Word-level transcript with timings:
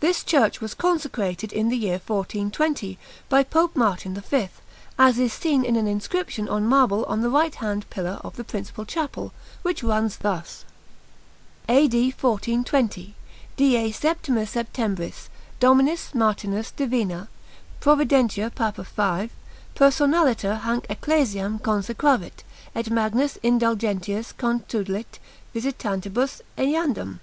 This 0.00 0.22
church 0.22 0.60
was 0.60 0.74
consecrated 0.74 1.50
in 1.50 1.70
the 1.70 1.76
year 1.78 1.92
1420, 2.06 2.98
by 3.30 3.42
Pope 3.42 3.74
Martin 3.74 4.12
V, 4.14 4.48
as 4.98 5.18
is 5.18 5.32
seen 5.32 5.64
in 5.64 5.76
an 5.76 5.86
inscription 5.86 6.46
on 6.46 6.66
marble 6.66 7.06
on 7.06 7.22
the 7.22 7.30
righthand 7.30 7.88
pillar 7.88 8.20
of 8.22 8.36
the 8.36 8.44
principal 8.44 8.84
chapel, 8.84 9.32
which 9.62 9.82
runs 9.82 10.18
thus: 10.18 10.66
A.D. 11.70 12.10
1420. 12.20 13.14
DIE 13.56 13.90
SEPTIMA 13.90 14.44
SEPTEMBRIS, 14.46 15.30
DOMINUS 15.58 16.14
MARTINUS 16.14 16.72
DIVINA 16.72 17.28
PROVIDENTIA 17.80 18.50
PAPA 18.50 18.82
V. 19.28 19.30
PERSONALITER 19.74 20.56
HANC 20.56 20.84
ECCLESIAM 20.90 21.60
CONSECRAVIT, 21.60 22.44
ET 22.74 22.90
MAGNAS 22.90 23.38
INDULGENTIAS 23.42 24.32
CONTULIT 24.32 25.18
VISITANTIBUS 25.54 26.42
EANDEM. 26.58 27.20